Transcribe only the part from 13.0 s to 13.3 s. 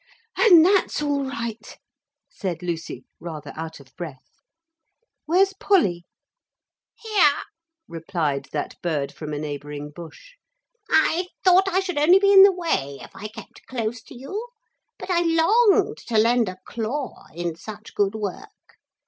I